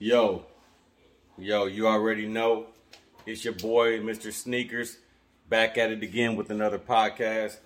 Yo, 0.00 0.44
yo, 1.38 1.66
you 1.66 1.86
already 1.86 2.26
know. 2.26 2.66
It's 3.26 3.44
your 3.44 3.54
boy, 3.54 4.00
Mr. 4.00 4.32
Sneakers, 4.32 4.98
back 5.48 5.78
at 5.78 5.92
it 5.92 6.02
again 6.02 6.34
with 6.34 6.50
another 6.50 6.80
podcast. 6.80 7.58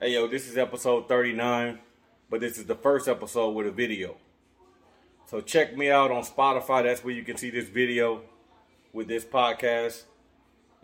Hey, 0.00 0.14
yo, 0.14 0.26
this 0.26 0.48
is 0.48 0.58
episode 0.58 1.06
39, 1.06 1.78
but 2.28 2.40
this 2.40 2.58
is 2.58 2.64
the 2.64 2.74
first 2.74 3.06
episode 3.06 3.50
with 3.50 3.68
a 3.68 3.70
video. 3.70 4.16
So 5.26 5.40
check 5.40 5.76
me 5.76 5.88
out 5.88 6.10
on 6.10 6.24
Spotify. 6.24 6.82
That's 6.82 7.04
where 7.04 7.14
you 7.14 7.22
can 7.22 7.36
see 7.36 7.50
this 7.50 7.68
video 7.68 8.22
with 8.92 9.06
this 9.06 9.24
podcast. 9.24 10.02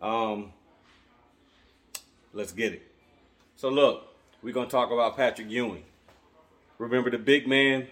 Um, 0.01 0.53
let's 2.33 2.53
get 2.53 2.73
it. 2.73 2.83
So 3.57 3.69
look, 3.69 4.15
we're 4.43 4.55
gonna 4.55 4.71
talk 4.71 4.93
about 4.93 5.17
Patrick 5.17 5.51
Ewing. 5.51 5.83
Remember 6.79 7.11
the 7.11 7.19
big 7.19 7.49
man 7.49 7.89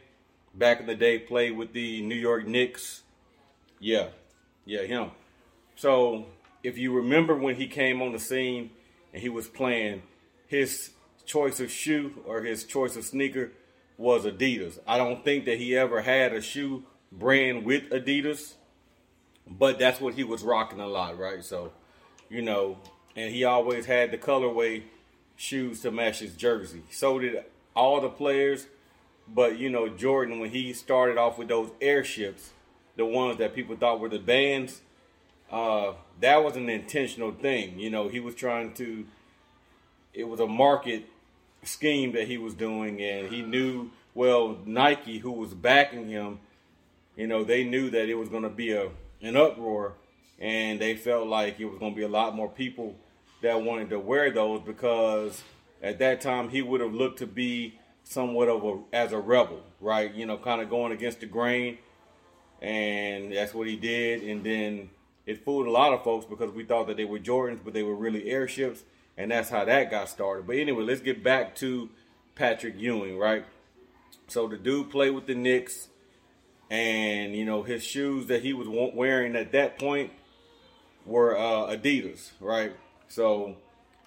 back 0.55 0.81
in 0.81 0.87
the 0.87 0.95
day 0.95 1.19
played 1.19 1.57
with 1.57 1.73
the 1.73 2.03
New 2.03 2.15
York 2.15 2.47
Knicks. 2.47 3.03
Yeah, 3.81 4.09
yeah, 4.65 4.83
him. 4.83 5.11
So 5.77 6.27
if 6.63 6.79
you 6.79 6.93
remember 6.93 7.37
when 7.37 7.57
he 7.57 7.67
came 7.67 8.03
on 8.03 8.13
the 8.13 8.19
scene 8.19 8.71
and 9.13 9.23
he 9.23 9.29
was 9.29 9.49
playing, 9.49 10.03
his 10.47 10.91
choice 11.25 11.61
of 11.61 11.71
shoe 11.71 12.23
or 12.27 12.43
his 12.43 12.65
choice 12.65 12.97
of 12.97 13.05
sneaker 13.05 13.53
was 13.97 14.25
Adidas. 14.25 14.79
I 14.87 14.99
don't 14.99 15.25
think 15.25 15.45
that 15.45 15.59
he 15.59 15.77
ever 15.77 16.03
had 16.03 16.33
a 16.33 16.41
shoe 16.41 16.85
brand 17.11 17.65
with 17.65 17.91
Adidas, 17.91 18.55
but 19.47 19.79
that's 19.79 20.01
what 20.01 20.15
he 20.15 20.25
was 20.25 20.43
rocking 20.43 20.81
a 20.81 20.87
lot, 20.87 21.19
right? 21.19 21.45
So, 21.45 21.73
you 22.29 22.43
know, 22.43 22.79
and 23.17 23.33
he 23.33 23.45
always 23.45 23.87
had 23.87 24.11
the 24.11 24.19
colorway 24.19 24.83
shoes 25.37 25.81
to 25.81 25.91
match 25.91 26.21
his 26.21 26.35
jersey. 26.35 26.83
So 26.91 27.19
did 27.19 27.45
all 27.75 28.01
the 28.01 28.09
players, 28.09 28.67
but 29.29 29.59
you 29.59 29.71
know, 29.71 29.89
Jordan 29.89 30.41
when 30.41 30.51
he 30.51 30.73
started 30.73 31.19
off 31.19 31.39
with 31.39 31.49
those 31.49 31.71
airships, 31.81 32.51
the 32.97 33.07
ones 33.07 33.39
that 33.39 33.55
people 33.55 33.77
thought 33.77 34.01
were 34.01 34.09
the 34.09 34.19
bands, 34.19 34.83
uh, 35.51 35.93
that 36.21 36.43
was 36.43 36.57
an 36.57 36.69
intentional 36.69 37.33
thing. 37.33 37.79
You 37.79 37.91
know, 37.91 38.09
he 38.09 38.21
was 38.21 38.35
trying 38.35 38.73
to. 38.75 39.07
It 40.15 40.25
was 40.25 40.41
a 40.41 40.47
market 40.47 41.07
scheme 41.63 42.13
that 42.13 42.27
he 42.29 42.37
was 42.37 42.55
doing, 42.55 43.01
and 43.01 43.29
he 43.29 43.43
knew 43.43 43.91
well 44.15 44.59
Nike, 44.67 45.19
who 45.19 45.33
was 45.33 45.55
backing 45.55 46.09
him. 46.09 46.41
You 47.17 47.27
know, 47.27 47.45
they 47.45 47.65
knew 47.65 47.91
that 47.91 48.09
it 48.09 48.15
was 48.15 48.29
going 48.29 48.43
to 48.43 48.51
be 48.51 48.73
a 48.73 48.91
an 49.23 49.37
uproar, 49.37 49.95
and 50.39 50.81
they 50.81 50.97
felt 50.97 51.29
like 51.29 51.61
it 51.61 51.67
was 51.67 51.79
going 51.79 51.93
to 51.93 51.97
be 51.97 52.03
a 52.03 52.09
lot 52.09 52.35
more 52.35 52.49
people 52.49 52.97
that 53.43 53.63
wanted 53.63 53.91
to 53.91 53.99
wear 53.99 54.31
those 54.31 54.61
because 54.61 55.43
at 55.83 55.99
that 55.99 56.21
time 56.21 56.49
he 56.49 56.63
would 56.63 56.81
have 56.81 56.95
looked 56.95 57.19
to 57.19 57.27
be 57.27 57.79
somewhat 58.05 58.49
of 58.49 58.65
a 58.65 58.81
as 58.93 59.13
a 59.13 59.19
rebel, 59.19 59.63
right? 59.81 60.13
You 60.13 60.27
know, 60.27 60.37
kind 60.37 60.61
of 60.61 60.71
going 60.71 60.93
against 60.93 61.21
the 61.21 61.27
grain, 61.27 61.79
and 62.61 63.33
that's 63.33 63.55
what 63.55 63.67
he 63.67 63.77
did. 63.77 64.23
And 64.23 64.45
then 64.45 64.91
it 65.27 65.45
fooled 65.45 65.67
a 65.67 65.71
lot 65.71 65.93
of 65.93 66.03
folks 66.05 66.27
because 66.27 66.53
we 66.53 66.65
thought 66.65 66.87
that 66.89 66.97
they 66.97 67.05
were 67.05 67.19
Jordans, 67.19 67.61
but 67.65 67.75
they 67.75 67.83
were 67.83 67.95
really 67.95 68.31
airships, 68.31 68.85
and 69.17 69.31
that's 69.31 69.51
how 69.51 69.65
that 69.65 69.91
got 69.91 70.09
started. 70.09 70.47
But 70.47 70.57
anyway, 70.57 70.85
let's 70.85 71.01
get 71.01 71.23
back 71.23 71.55
to 71.57 71.89
Patrick 72.35 72.75
Ewing, 72.79 73.19
right? 73.19 73.45
So 74.29 74.49
the 74.49 74.57
dude 74.57 74.91
played 74.91 75.11
with 75.11 75.27
the 75.27 75.35
Knicks, 75.35 75.89
and 76.71 77.35
you 77.37 77.45
know 77.45 77.63
his 77.63 77.85
shoes 77.85 78.27
that 78.27 78.43
he 78.43 78.53
was 78.53 78.69
wearing 78.69 79.37
at 79.37 79.53
that 79.53 79.79
point 79.79 80.11
were 81.05 81.37
uh, 81.37 81.75
Adidas, 81.75 82.31
right? 82.41 82.73
So 83.09 83.57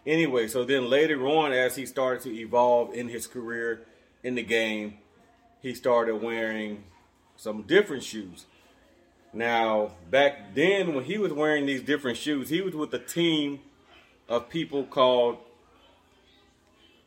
anyway, 0.05 0.47
so 0.47 0.63
then 0.63 0.89
later 0.89 1.25
on, 1.27 1.51
as 1.51 1.75
he 1.75 1.85
started 1.85 2.21
to 2.23 2.35
evolve 2.35 2.93
in 2.93 3.09
his 3.09 3.27
career 3.27 3.81
in 4.23 4.35
the 4.35 4.43
game, 4.43 4.97
he 5.61 5.73
started 5.73 6.21
wearing 6.21 6.83
some 7.37 7.63
different 7.63 8.03
shoes. 8.03 8.45
Now, 9.33 9.91
back 10.09 10.55
then, 10.55 10.95
when 10.95 11.03
he 11.03 11.17
was 11.17 11.33
wearing 11.33 11.65
these 11.65 11.81
different 11.81 12.17
shoes, 12.17 12.49
he 12.49 12.61
was 12.61 12.73
with 12.73 12.93
a 12.93 12.99
team 12.99 13.59
of 14.29 14.49
people 14.49 14.85
called 14.85 15.37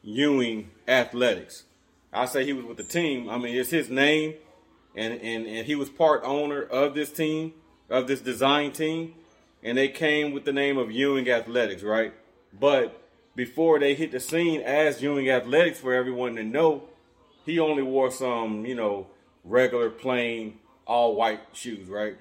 Ewing 0.02 0.70
Athletics. 0.86 1.64
I 2.12 2.26
say 2.26 2.44
he 2.44 2.52
was 2.52 2.64
with 2.64 2.76
the 2.76 2.84
team. 2.84 3.28
I 3.28 3.38
mean, 3.38 3.56
it's 3.56 3.70
his 3.70 3.90
name, 3.90 4.34
and, 4.94 5.14
and, 5.14 5.46
and 5.46 5.66
he 5.66 5.74
was 5.74 5.88
part 5.88 6.22
owner 6.24 6.62
of 6.62 6.94
this 6.94 7.10
team, 7.10 7.54
of 7.88 8.06
this 8.06 8.20
design 8.20 8.72
team, 8.72 9.14
and 9.62 9.76
they 9.76 9.88
came 9.88 10.32
with 10.32 10.44
the 10.44 10.52
name 10.52 10.78
of 10.78 10.90
Ewing 10.90 11.28
Athletics, 11.30 11.82
right? 11.82 12.12
But 12.60 13.00
before 13.34 13.78
they 13.78 13.94
hit 13.94 14.12
the 14.12 14.20
scene 14.20 14.60
as 14.60 15.00
Ewing 15.00 15.30
Athletics 15.30 15.78
for 15.78 15.94
everyone 15.94 16.36
to 16.36 16.44
know, 16.44 16.84
he 17.44 17.58
only 17.58 17.82
wore 17.82 18.10
some, 18.10 18.66
you 18.66 18.74
know, 18.74 19.06
regular 19.44 19.90
plain 19.90 20.58
all 20.86 21.14
white 21.14 21.40
shoes, 21.52 21.88
right? 21.88 22.16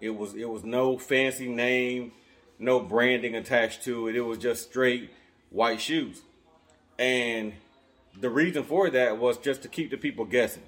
It 0.00 0.10
was 0.10 0.34
it 0.34 0.48
was 0.48 0.64
no 0.64 0.98
fancy 0.98 1.48
name, 1.48 2.12
no 2.58 2.80
branding 2.80 3.34
attached 3.34 3.84
to 3.84 4.08
it. 4.08 4.16
It 4.16 4.22
was 4.22 4.38
just 4.38 4.68
straight 4.68 5.10
white 5.50 5.80
shoes. 5.80 6.22
And 6.98 7.54
the 8.18 8.30
reason 8.30 8.64
for 8.64 8.90
that 8.90 9.18
was 9.18 9.38
just 9.38 9.62
to 9.62 9.68
keep 9.68 9.90
the 9.90 9.96
people 9.96 10.24
guessing. 10.24 10.62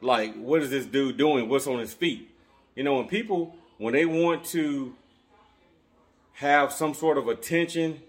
Like, 0.00 0.34
what 0.34 0.62
is 0.62 0.70
this 0.70 0.86
dude 0.86 1.16
doing? 1.16 1.48
What's 1.48 1.66
on 1.66 1.78
his 1.78 1.94
feet? 1.94 2.30
You 2.74 2.84
know, 2.84 2.96
when 2.96 3.08
people 3.08 3.56
when 3.78 3.94
they 3.94 4.06
want 4.06 4.44
to 4.46 4.94
have 6.34 6.72
some 6.72 6.94
sort 6.94 7.18
of 7.18 7.28
attention 7.28 8.00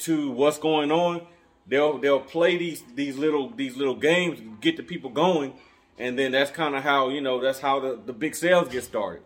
to 0.00 0.30
what's 0.30 0.58
going 0.58 0.90
on, 0.90 1.22
they'll 1.66 1.98
they'll 1.98 2.20
play 2.20 2.56
these 2.56 2.82
these 2.94 3.16
little 3.16 3.50
these 3.50 3.76
little 3.76 3.96
games 3.96 4.40
get 4.60 4.76
the 4.76 4.82
people 4.82 5.10
going 5.10 5.54
and 6.00 6.18
then 6.18 6.32
that's 6.32 6.50
kind 6.50 6.74
of 6.74 6.82
how 6.82 7.10
you 7.10 7.20
know 7.20 7.40
that's 7.40 7.60
how 7.60 7.78
the, 7.78 8.00
the 8.04 8.12
big 8.12 8.34
sales 8.34 8.68
get 8.68 8.82
started. 8.82 9.22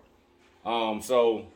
Um, 0.67 1.01
so 1.01 1.47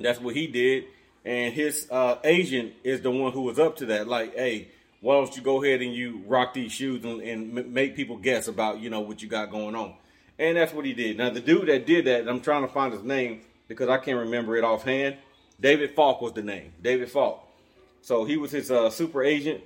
that's 0.00 0.20
what 0.20 0.34
he 0.34 0.46
did, 0.46 0.86
and 1.24 1.52
his 1.52 1.86
uh, 1.90 2.16
agent 2.24 2.72
is 2.82 3.02
the 3.02 3.10
one 3.10 3.32
who 3.32 3.42
was 3.42 3.58
up 3.58 3.76
to 3.76 3.86
that. 3.86 4.08
Like, 4.08 4.34
hey, 4.34 4.68
why 5.00 5.14
don't 5.14 5.36
you 5.36 5.42
go 5.42 5.62
ahead 5.62 5.82
and 5.82 5.94
you 5.94 6.22
rock 6.26 6.54
these 6.54 6.72
shoes 6.72 7.04
and, 7.04 7.20
and 7.20 7.72
make 7.72 7.94
people 7.94 8.16
guess 8.16 8.48
about 8.48 8.80
you 8.80 8.88
know 8.88 9.00
what 9.00 9.22
you 9.22 9.28
got 9.28 9.50
going 9.50 9.76
on? 9.76 9.94
And 10.38 10.56
that's 10.56 10.72
what 10.72 10.86
he 10.86 10.94
did. 10.94 11.18
Now 11.18 11.30
the 11.30 11.40
dude 11.40 11.68
that 11.68 11.86
did 11.86 12.06
that, 12.06 12.26
I'm 12.26 12.40
trying 12.40 12.66
to 12.66 12.72
find 12.72 12.92
his 12.92 13.02
name 13.02 13.42
because 13.68 13.90
I 13.90 13.98
can't 13.98 14.18
remember 14.18 14.56
it 14.56 14.64
offhand. 14.64 15.16
David 15.60 15.94
Falk 15.94 16.20
was 16.22 16.32
the 16.32 16.42
name. 16.42 16.72
David 16.82 17.10
Falk. 17.10 17.45
So 18.06 18.24
he 18.24 18.36
was 18.36 18.52
his 18.52 18.70
uh, 18.70 18.88
super 18.88 19.24
agent, 19.24 19.64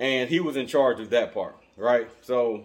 and 0.00 0.28
he 0.28 0.40
was 0.40 0.56
in 0.56 0.66
charge 0.66 0.98
of 0.98 1.10
that 1.10 1.32
part, 1.32 1.54
right? 1.76 2.08
So 2.22 2.64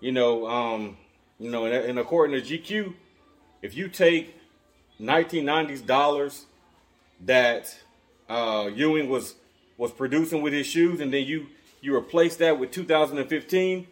you 0.00 0.10
know, 0.10 0.48
um, 0.48 0.96
you 1.38 1.48
know, 1.48 1.64
and, 1.66 1.72
and 1.72 1.96
according 1.96 2.42
to 2.42 2.44
GQ, 2.44 2.92
if 3.62 3.76
you 3.76 3.86
take 3.86 4.34
1990s 5.00 5.86
dollars 5.86 6.46
that 7.20 7.78
uh, 8.28 8.68
Ewing 8.74 9.08
was 9.08 9.36
was 9.76 9.92
producing 9.92 10.42
with 10.42 10.54
his 10.54 10.66
shoes, 10.66 10.98
and 10.98 11.14
then 11.14 11.24
you 11.24 11.46
you 11.80 11.94
replace 11.94 12.34
that 12.38 12.58
with 12.58 12.72
2015, 12.72 13.86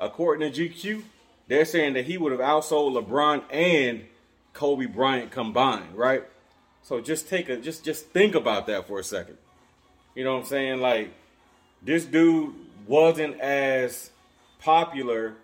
according 0.00 0.52
to 0.52 0.68
GQ, 0.68 1.04
they're 1.46 1.64
saying 1.64 1.92
that 1.92 2.06
he 2.06 2.18
would 2.18 2.32
have 2.32 2.40
outsold 2.40 3.00
LeBron 3.00 3.44
and 3.48 4.06
Kobe 4.54 4.86
Bryant 4.86 5.30
combined, 5.30 5.94
right? 5.94 6.24
So 6.82 7.00
just 7.00 7.28
take 7.28 7.48
a 7.48 7.58
just 7.58 7.84
just 7.84 8.06
think 8.06 8.34
about 8.34 8.66
that 8.66 8.88
for 8.88 8.98
a 8.98 9.04
second. 9.04 9.38
You 10.14 10.24
know 10.24 10.34
what 10.34 10.40
I'm 10.40 10.46
saying? 10.46 10.80
Like 10.80 11.12
this 11.82 12.04
dude 12.04 12.54
wasn't 12.86 13.40
as 13.40 14.10
popular 14.58 15.34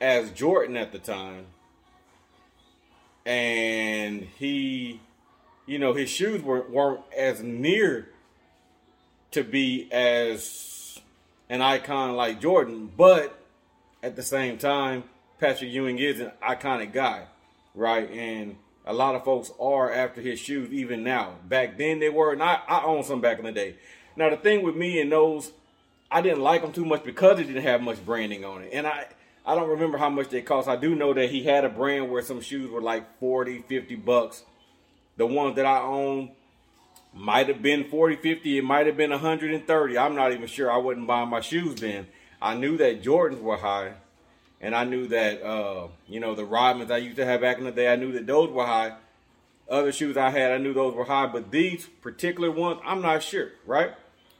as 0.00 0.30
Jordan 0.30 0.76
at 0.76 0.92
the 0.92 0.98
time. 0.98 1.46
And 3.26 4.22
he, 4.38 5.00
you 5.66 5.78
know, 5.78 5.92
his 5.92 6.08
shoes 6.08 6.42
weren't, 6.42 6.70
weren't 6.70 7.00
as 7.16 7.42
near 7.42 8.08
to 9.32 9.44
be 9.44 9.88
as 9.92 10.98
an 11.50 11.60
icon 11.60 12.16
like 12.16 12.40
Jordan, 12.40 12.90
but 12.96 13.38
at 14.02 14.16
the 14.16 14.22
same 14.22 14.56
time, 14.56 15.04
Patrick 15.38 15.70
Ewing 15.70 15.98
is 15.98 16.20
an 16.20 16.32
iconic 16.42 16.92
guy, 16.92 17.26
right? 17.74 18.10
And 18.10 18.56
a 18.88 18.92
lot 18.94 19.14
of 19.14 19.22
folks 19.22 19.52
are 19.60 19.92
after 19.92 20.20
his 20.20 20.40
shoes 20.40 20.72
even 20.72 21.04
now. 21.04 21.34
Back 21.46 21.76
then 21.76 22.00
they 22.00 22.08
were, 22.08 22.32
and 22.32 22.42
I, 22.42 22.60
I 22.66 22.82
own 22.84 23.04
some 23.04 23.20
back 23.20 23.38
in 23.38 23.44
the 23.44 23.52
day. 23.52 23.76
Now 24.16 24.30
the 24.30 24.36
thing 24.36 24.64
with 24.64 24.74
me 24.74 25.00
and 25.00 25.12
those, 25.12 25.52
I 26.10 26.22
didn't 26.22 26.40
like 26.40 26.62
them 26.62 26.72
too 26.72 26.86
much 26.86 27.04
because 27.04 27.38
it 27.38 27.44
didn't 27.44 27.62
have 27.62 27.82
much 27.82 28.04
branding 28.04 28.44
on 28.46 28.62
it. 28.62 28.70
And 28.72 28.86
I 28.86 29.06
I 29.44 29.54
don't 29.54 29.68
remember 29.68 29.96
how 29.96 30.10
much 30.10 30.28
they 30.28 30.42
cost. 30.42 30.68
I 30.68 30.76
do 30.76 30.94
know 30.94 31.14
that 31.14 31.30
he 31.30 31.44
had 31.44 31.64
a 31.64 31.70
brand 31.70 32.10
where 32.10 32.22
some 32.22 32.40
shoes 32.40 32.70
were 32.70 32.82
like 32.82 33.18
40, 33.18 33.62
50 33.62 33.94
bucks. 33.96 34.42
The 35.16 35.26
ones 35.26 35.56
that 35.56 35.64
I 35.64 35.80
own 35.80 36.32
might 37.14 37.48
have 37.48 37.62
been 37.62 37.88
40, 37.88 38.16
50. 38.16 38.58
It 38.58 38.64
might 38.64 38.86
have 38.86 38.96
been 38.96 39.10
130. 39.10 39.98
I'm 39.98 40.14
not 40.14 40.32
even 40.32 40.46
sure. 40.48 40.70
I 40.70 40.76
wasn't 40.76 41.06
buying 41.06 41.30
my 41.30 41.40
shoes 41.40 41.76
then. 41.76 42.08
I 42.42 42.56
knew 42.56 42.76
that 42.76 43.02
Jordans 43.02 43.40
were 43.40 43.56
high. 43.56 43.94
And 44.60 44.74
I 44.74 44.84
knew 44.84 45.06
that, 45.08 45.42
uh, 45.42 45.88
you 46.08 46.20
know, 46.20 46.34
the 46.34 46.42
Rodmans 46.42 46.90
I 46.90 46.98
used 46.98 47.16
to 47.16 47.24
have 47.24 47.40
back 47.40 47.58
in 47.58 47.64
the 47.64 47.70
day, 47.70 47.92
I 47.92 47.96
knew 47.96 48.12
that 48.12 48.26
those 48.26 48.50
were 48.50 48.66
high. 48.66 48.94
Other 49.68 49.92
shoes 49.92 50.16
I 50.16 50.30
had, 50.30 50.50
I 50.50 50.58
knew 50.58 50.72
those 50.72 50.94
were 50.94 51.04
high. 51.04 51.26
But 51.26 51.50
these 51.50 51.86
particular 51.86 52.50
ones, 52.50 52.80
I'm 52.84 53.02
not 53.02 53.22
sure, 53.22 53.50
right? 53.66 53.92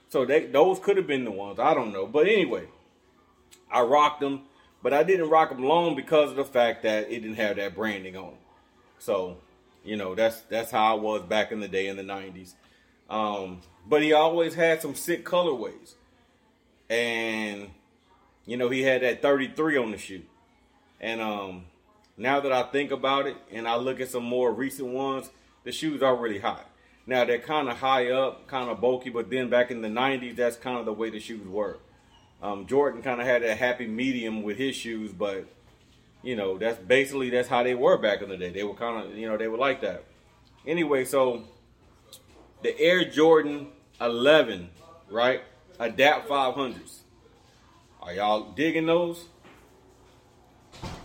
So 0.08 0.24
they, 0.24 0.46
those 0.46 0.78
could 0.80 0.96
have 0.96 1.06
been 1.06 1.24
the 1.24 1.30
ones. 1.30 1.58
I 1.58 1.74
don't 1.74 1.92
know. 1.92 2.06
But 2.06 2.26
anyway, 2.26 2.66
I 3.70 3.82
rocked 3.82 4.20
them 4.20 4.42
but 4.82 4.92
I 4.92 5.02
didn't 5.02 5.28
rock 5.28 5.50
them 5.50 5.64
long 5.64 5.96
because 5.96 6.30
of 6.30 6.36
the 6.36 6.44
fact 6.44 6.82
that 6.84 7.10
it 7.10 7.20
didn't 7.20 7.36
have 7.36 7.56
that 7.56 7.74
branding 7.74 8.16
on. 8.16 8.34
So, 8.98 9.38
you 9.84 9.96
know, 9.96 10.14
that's 10.14 10.40
that's 10.42 10.70
how 10.70 10.96
I 10.96 10.98
was 10.98 11.22
back 11.22 11.52
in 11.52 11.60
the 11.60 11.68
day 11.68 11.88
in 11.88 11.96
the 11.96 12.02
'90s. 12.02 12.54
Um, 13.10 13.62
but 13.86 14.02
he 14.02 14.12
always 14.12 14.54
had 14.54 14.82
some 14.82 14.94
sick 14.94 15.24
colorways, 15.24 15.94
and 16.88 17.70
you 18.48 18.56
know, 18.56 18.70
he 18.70 18.80
had 18.82 19.02
that 19.02 19.20
33 19.20 19.76
on 19.76 19.90
the 19.90 19.98
shoe. 19.98 20.22
And 21.02 21.20
um, 21.20 21.66
now 22.16 22.40
that 22.40 22.50
I 22.50 22.62
think 22.62 22.90
about 22.90 23.26
it, 23.26 23.36
and 23.52 23.68
I 23.68 23.76
look 23.76 24.00
at 24.00 24.08
some 24.08 24.24
more 24.24 24.50
recent 24.50 24.88
ones, 24.88 25.28
the 25.64 25.70
shoes 25.70 26.02
are 26.02 26.16
really 26.16 26.38
high. 26.38 26.62
Now 27.06 27.26
they're 27.26 27.40
kind 27.40 27.68
of 27.68 27.76
high 27.76 28.10
up, 28.10 28.46
kind 28.46 28.70
of 28.70 28.80
bulky, 28.80 29.10
but 29.10 29.28
then 29.28 29.50
back 29.50 29.70
in 29.70 29.82
the 29.82 29.88
'90s, 29.88 30.36
that's 30.36 30.56
kind 30.56 30.78
of 30.78 30.86
the 30.86 30.94
way 30.94 31.10
the 31.10 31.20
shoes 31.20 31.46
were. 31.46 31.78
Um, 32.42 32.66
Jordan 32.66 33.02
kind 33.02 33.20
of 33.20 33.26
had 33.26 33.42
that 33.42 33.58
happy 33.58 33.86
medium 33.86 34.42
with 34.42 34.56
his 34.56 34.74
shoes, 34.74 35.12
but 35.12 35.44
you 36.22 36.34
know 36.34 36.56
that's 36.56 36.78
basically 36.78 37.28
that's 37.28 37.48
how 37.48 37.62
they 37.62 37.74
were 37.74 37.98
back 37.98 38.22
in 38.22 38.30
the 38.30 38.36
day. 38.38 38.48
They 38.48 38.64
were 38.64 38.74
kind 38.74 39.04
of 39.04 39.14
you 39.14 39.28
know 39.28 39.36
they 39.36 39.48
were 39.48 39.58
like 39.58 39.82
that. 39.82 40.04
Anyway, 40.66 41.04
so 41.04 41.44
the 42.62 42.78
Air 42.80 43.04
Jordan 43.04 43.68
11, 44.00 44.70
right? 45.10 45.42
Adapt 45.78 46.28
500s. 46.28 47.00
Are 48.02 48.14
y'all 48.14 48.52
digging 48.52 48.86
those? 48.86 49.24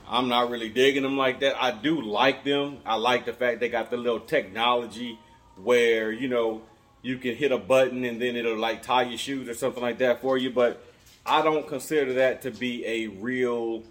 I'm 0.08 0.28
not 0.28 0.50
really 0.50 0.70
digging 0.70 1.04
them 1.04 1.18
like 1.18 1.40
that. 1.40 1.62
I 1.62 1.72
do 1.72 2.02
like 2.02 2.44
them. 2.44 2.78
I 2.86 2.96
like 2.96 3.26
the 3.26 3.34
fact 3.34 3.60
they 3.60 3.70
got 3.70 3.90
the 3.90 3.98
little 3.98 4.20
technology 4.20 5.18
where, 5.56 6.12
you 6.12 6.28
know, 6.28 6.62
you 7.02 7.18
can 7.18 7.36
hit 7.36 7.52
a 7.52 7.58
button 7.58 8.04
and 8.06 8.22
then 8.22 8.36
it'll 8.36 8.58
like 8.58 8.84
tie 8.84 9.04
your 9.04 9.18
shoes 9.18 9.50
or 9.50 9.54
something 9.54 9.82
like 9.82 9.98
that 10.00 10.22
for 10.22 10.38
you. 10.38 10.50
But 10.50 10.84
I 11.26 11.42
don't 11.42 11.68
consider 11.68 12.14
that 12.14 12.42
to 12.44 12.52
be 12.52 12.86
a 12.86 13.08
real 13.08 13.84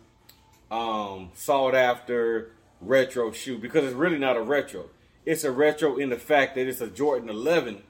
um, 0.71 1.31
sought 1.35 1.75
after 1.75 2.53
retro 2.81 3.33
shoe 3.33 3.59
because 3.59 3.85
it's 3.85 3.95
really 3.95 4.19
not 4.19 4.37
a 4.37 4.43
retro. 4.43 4.87
It's 5.25 5.45
a 5.45 5.53
retro 5.53 5.97
in 5.97 6.11
the 6.11 6.17
fact 6.17 6.57
that 6.57 6.67
it's 6.67 6.81
a 6.81 6.89
Jordan 6.89 7.29
11, 7.29 7.83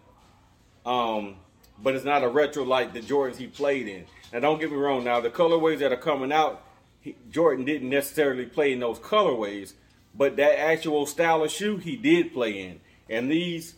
um, 0.84 1.36
but 1.82 1.94
it's 1.94 2.04
not 2.04 2.22
a 2.22 2.28
retro 2.28 2.64
like 2.64 2.92
the 2.92 3.00
Jordans 3.00 3.36
he 3.36 3.46
played 3.46 3.88
in. 3.88 4.04
Now, 4.32 4.40
don't 4.40 4.60
get 4.60 4.70
me 4.70 4.76
wrong. 4.76 5.04
Now, 5.04 5.20
the 5.20 5.30
colorways 5.30 5.80
that 5.80 5.92
are 5.92 5.96
coming 5.96 6.32
out, 6.32 6.62
he, 7.00 7.16
Jordan 7.30 7.64
didn't 7.64 7.90
necessarily 7.90 8.46
play 8.46 8.72
in 8.72 8.80
those 8.80 8.98
colorways, 8.98 9.74
but 10.14 10.36
that 10.36 10.58
actual 10.58 11.06
style 11.06 11.42
of 11.42 11.50
shoe 11.50 11.76
he 11.76 11.96
did 11.96 12.32
play 12.32 12.60
in. 12.60 12.80
And 13.10 13.30
these 13.30 13.74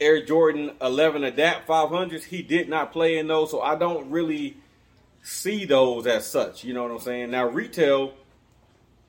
Air 0.00 0.24
Jordan 0.24 0.72
11 0.80 1.24
Adapt 1.24 1.68
500s, 1.68 2.24
he 2.24 2.42
did 2.42 2.68
not 2.68 2.92
play 2.92 3.18
in 3.18 3.28
those, 3.28 3.50
so 3.50 3.60
I 3.60 3.76
don't 3.76 4.10
really 4.10 4.56
see 5.22 5.64
those 5.64 6.06
as 6.06 6.26
such. 6.26 6.64
You 6.64 6.74
know 6.74 6.82
what 6.82 6.92
I'm 6.92 7.00
saying? 7.00 7.30
Now, 7.30 7.46
retail, 7.46 8.14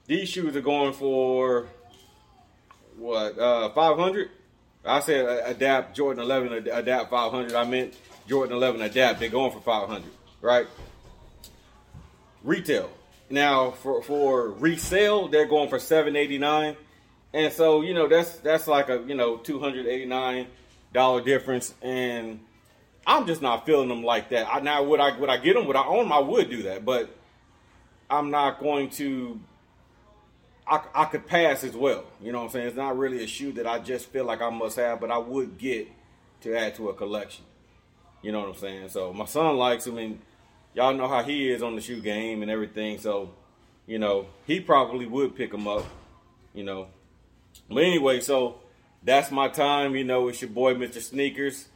these 0.07 0.29
shoes 0.29 0.55
are 0.55 0.61
going 0.61 0.93
for 0.93 1.67
what 2.97 3.37
uh 3.37 3.69
500. 3.69 4.29
I 4.85 4.99
said 4.99 5.25
uh, 5.25 5.41
Adapt 5.45 5.95
Jordan 5.95 6.23
11 6.23 6.67
Adapt 6.71 7.09
500. 7.09 7.53
I 7.55 7.63
meant 7.65 7.95
Jordan 8.27 8.55
11 8.55 8.81
Adapt. 8.81 9.19
They're 9.19 9.29
going 9.29 9.51
for 9.51 9.61
500 9.61 10.03
right? 10.45 10.67
Retail. 12.43 12.89
Now 13.29 13.71
for 13.71 14.03
for 14.03 14.49
resale, 14.49 15.27
they're 15.27 15.47
going 15.47 15.69
for 15.69 15.79
seven 15.79 16.15
eighty 16.15 16.37
nine, 16.37 16.77
and 17.33 17.51
so 17.51 17.81
you 17.81 17.95
know 17.95 18.07
that's 18.07 18.37
that's 18.37 18.67
like 18.67 18.89
a 18.89 19.03
you 19.07 19.15
know 19.15 19.37
two 19.37 19.59
hundred 19.59 19.87
eighty 19.87 20.05
nine 20.05 20.45
dollar 20.93 21.21
difference, 21.21 21.73
and 21.81 22.39
I'm 23.07 23.25
just 23.25 23.41
not 23.41 23.65
feeling 23.65 23.89
them 23.89 24.03
like 24.03 24.29
that. 24.29 24.47
I, 24.47 24.59
now 24.59 24.83
would 24.83 24.99
I 24.99 25.17
would 25.17 25.29
I 25.29 25.37
get 25.37 25.55
them? 25.55 25.65
Would 25.65 25.75
I 25.75 25.85
own 25.85 26.03
them? 26.03 26.13
I 26.13 26.19
would 26.19 26.51
do 26.51 26.63
that, 26.63 26.85
but 26.85 27.09
I'm 28.09 28.29
not 28.29 28.59
going 28.59 28.91
to. 28.91 29.39
I, 30.67 30.81
I 30.93 31.05
could 31.05 31.27
pass 31.27 31.63
as 31.63 31.75
well. 31.75 32.05
You 32.21 32.31
know 32.31 32.39
what 32.39 32.45
I'm 32.45 32.51
saying? 32.51 32.67
It's 32.67 32.75
not 32.75 32.97
really 32.97 33.23
a 33.23 33.27
shoe 33.27 33.51
that 33.53 33.67
I 33.67 33.79
just 33.79 34.07
feel 34.09 34.25
like 34.25 34.41
I 34.41 34.49
must 34.49 34.77
have, 34.77 34.99
but 34.99 35.11
I 35.11 35.17
would 35.17 35.57
get 35.59 35.87
to 36.41 36.55
add 36.55 36.75
to 36.75 36.89
a 36.89 36.93
collection. 36.93 37.45
You 38.25 38.31
know 38.31 38.39
what 38.39 38.49
I'm 38.49 38.55
saying? 38.55 38.89
So 38.89 39.13
my 39.13 39.25
son 39.25 39.55
likes 39.55 39.85
them, 39.85 39.99
and 39.99 40.19
y'all 40.73 40.95
know 40.95 41.07
how 41.07 41.21
he 41.21 41.51
is 41.51 41.61
on 41.61 41.75
the 41.75 41.81
shoe 41.81 42.01
game 42.01 42.41
and 42.41 42.49
everything. 42.49 42.97
So, 42.97 43.29
you 43.85 43.99
know, 43.99 44.25
he 44.47 44.59
probably 44.59 45.05
would 45.05 45.35
pick 45.35 45.51
them 45.51 45.67
up. 45.67 45.85
You 46.51 46.63
know, 46.63 46.87
but 47.69 47.83
anyway, 47.83 48.21
so 48.21 48.61
that's 49.03 49.29
my 49.29 49.47
time. 49.47 49.95
You 49.95 50.05
know, 50.05 50.27
it's 50.27 50.41
your 50.41 50.49
boy 50.49 50.73
Mr. 50.73 51.03
Sneakers. 51.03 51.67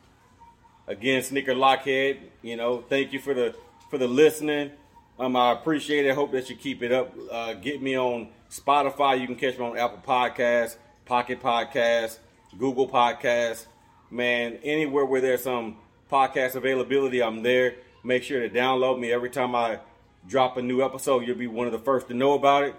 Again, 0.87 1.21
Sneaker 1.21 1.53
Lockhead. 1.53 2.17
You 2.41 2.55
know, 2.55 2.83
thank 2.89 3.13
you 3.13 3.19
for 3.19 3.35
the 3.35 3.53
for 3.91 3.99
the 3.99 4.07
listening. 4.07 4.71
Um, 5.19 5.35
I 5.35 5.51
appreciate 5.51 6.07
it. 6.07 6.15
Hope 6.15 6.31
that 6.31 6.49
you 6.49 6.55
keep 6.55 6.81
it 6.81 6.91
up. 6.91 7.13
Uh, 7.31 7.53
get 7.53 7.79
me 7.79 7.95
on 7.95 8.29
Spotify. 8.49 9.21
You 9.21 9.27
can 9.27 9.35
catch 9.35 9.55
me 9.59 9.65
on 9.65 9.77
Apple 9.77 10.01
Podcasts, 10.03 10.77
Pocket 11.05 11.43
Podcasts, 11.43 12.17
Google 12.57 12.89
Podcasts. 12.89 13.67
Man, 14.09 14.57
anywhere 14.63 15.05
where 15.05 15.21
there's 15.21 15.43
some 15.43 15.77
podcast 16.11 16.55
availability, 16.55 17.21
I'm 17.21 17.43
there. 17.43 17.75
Make 18.03 18.23
sure 18.23 18.41
to 18.41 18.49
download 18.49 18.99
me 18.99 19.11
every 19.11 19.29
time 19.29 19.55
I 19.55 19.79
drop 20.27 20.57
a 20.57 20.61
new 20.61 20.83
episode. 20.83 21.25
You'll 21.25 21.37
be 21.37 21.47
one 21.47 21.67
of 21.67 21.73
the 21.73 21.79
first 21.79 22.07
to 22.07 22.13
know 22.13 22.33
about 22.33 22.63
it. 22.63 22.75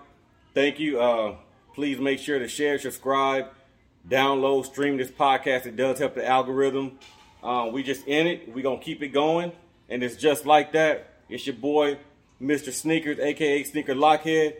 Thank 0.54 0.78
you. 0.78 1.00
Uh, 1.00 1.36
please 1.74 1.98
make 1.98 2.18
sure 2.18 2.38
to 2.38 2.48
share, 2.48 2.78
subscribe, 2.78 3.46
download, 4.08 4.66
stream 4.66 4.96
this 4.96 5.10
podcast. 5.10 5.66
It 5.66 5.76
does 5.76 5.98
help 5.98 6.14
the 6.14 6.26
algorithm. 6.26 6.98
Uh, 7.42 7.70
we 7.72 7.82
just 7.82 8.06
in 8.06 8.26
it. 8.26 8.54
We're 8.54 8.62
going 8.62 8.78
to 8.78 8.84
keep 8.84 9.02
it 9.02 9.08
going. 9.08 9.52
And 9.88 10.02
it's 10.02 10.16
just 10.16 10.46
like 10.46 10.72
that. 10.72 11.14
It's 11.28 11.46
your 11.46 11.56
boy, 11.56 11.98
Mr. 12.40 12.72
Sneakers, 12.72 13.18
aka 13.18 13.62
Sneaker 13.64 13.94
Lockhead. 13.94 14.56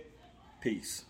Peace. 0.61 1.05